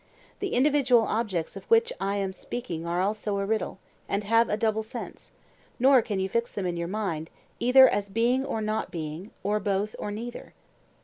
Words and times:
The 0.39 0.53
individual 0.55 1.03
objects 1.03 1.55
of 1.55 1.65
which 1.65 1.93
I 2.01 2.15
am 2.15 2.33
speaking 2.33 2.87
are 2.87 3.03
also 3.03 3.37
a 3.37 3.45
riddle, 3.45 3.77
and 4.09 4.23
have 4.23 4.49
a 4.49 4.57
double 4.57 4.81
sense: 4.81 5.31
nor 5.77 6.01
can 6.01 6.19
you 6.19 6.27
fix 6.27 6.51
them 6.51 6.65
in 6.65 6.75
your 6.75 6.87
mind, 6.87 7.29
either 7.59 7.87
as 7.87 8.09
being 8.09 8.43
or 8.43 8.61
not 8.61 8.89
being, 8.89 9.29
or 9.43 9.59
both, 9.59 9.95
or 9.99 10.09
neither. 10.09 10.55